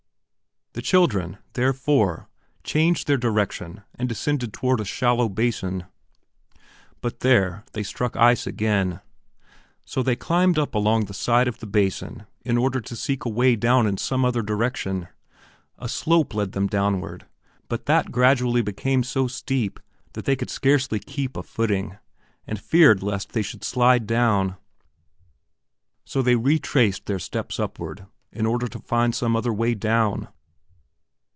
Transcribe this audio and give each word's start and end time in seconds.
The 0.73 0.81
children, 0.81 1.37
therefore, 1.51 2.29
changed 2.63 3.05
their 3.05 3.17
direction 3.17 3.81
and 3.95 4.07
descended 4.07 4.53
toward 4.53 4.79
a 4.79 4.85
shallow 4.85 5.27
basin. 5.27 5.83
But 7.01 7.19
there 7.19 7.65
they 7.73 7.83
struck 7.83 8.15
ice 8.15 8.47
again. 8.47 9.01
So 9.83 10.01
they 10.01 10.15
climbed 10.15 10.57
up 10.57 10.73
along 10.73 11.05
the 11.05 11.13
side 11.13 11.49
of 11.49 11.59
the 11.59 11.67
basin 11.67 12.25
in 12.45 12.57
order 12.57 12.79
to 12.79 12.95
seek 12.95 13.25
a 13.25 13.29
way 13.29 13.57
down 13.57 13.85
in 13.85 13.97
some 13.97 14.23
other 14.23 14.41
direction. 14.41 15.09
A 15.77 15.89
slope 15.89 16.33
led 16.33 16.53
them 16.53 16.67
downward, 16.67 17.25
but 17.67 17.85
that 17.87 18.09
gradually 18.13 18.61
became 18.61 19.03
so 19.03 19.27
steep 19.27 19.77
that 20.13 20.23
they 20.23 20.37
could 20.37 20.49
scarcely 20.49 20.99
keep 20.99 21.35
a 21.35 21.43
footing 21.43 21.97
and 22.47 22.61
feared 22.61 23.03
lest 23.03 23.33
they 23.33 23.41
should 23.41 23.65
slide 23.65 24.07
down. 24.07 24.55
So 26.05 26.21
they 26.21 26.37
retraced 26.37 27.07
their 27.07 27.19
steps 27.19 27.59
upward 27.59 28.05
to 28.33 28.79
find 28.85 29.13
some 29.13 29.35
other 29.35 29.51
way 29.53 29.73
down. 29.73 30.29